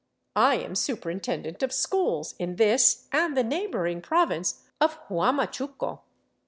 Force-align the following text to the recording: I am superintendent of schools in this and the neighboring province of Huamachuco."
I 0.35 0.55
am 0.55 0.73
superintendent 0.73 1.61
of 1.61 1.71
schools 1.71 2.33
in 2.39 2.55
this 2.55 3.07
and 3.11 3.37
the 3.37 3.43
neighboring 3.43 4.01
province 4.01 4.63
of 4.81 4.97
Huamachuco." 5.09 5.99